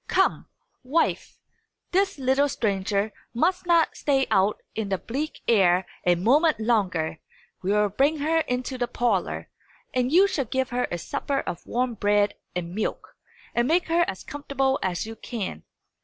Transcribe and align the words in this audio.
Come, 0.07 0.47
wife; 0.81 1.37
this 1.91 2.17
little 2.17 2.49
stranger 2.49 3.13
must 3.35 3.67
not 3.67 3.95
stay 3.95 4.25
out 4.31 4.59
in 4.73 4.89
the 4.89 4.97
bleak 4.97 5.41
air 5.47 5.85
a 6.07 6.15
moment 6.15 6.59
longer. 6.59 7.19
We 7.61 7.73
will 7.73 7.89
bring 7.89 8.17
her 8.17 8.39
into 8.39 8.79
the 8.79 8.87
parlour; 8.87 9.47
and 9.93 10.11
you 10.11 10.25
shall 10.27 10.45
give 10.45 10.71
her 10.71 10.87
a 10.89 10.97
supper 10.97 11.41
of 11.41 11.67
warm 11.67 11.93
bread 11.93 12.33
and 12.55 12.73
milk, 12.73 13.15
and 13.53 13.67
make 13.67 13.89
her 13.89 14.03
as 14.07 14.23
comfortable 14.23 14.79
as 14.81 15.05
you 15.05 15.15
can. 15.15 15.65